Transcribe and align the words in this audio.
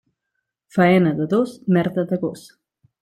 Faena 0.77 1.13
de 1.19 1.27
dos, 1.35 1.49
merda 1.79 2.03
de 2.13 2.17
gos. 2.25 2.41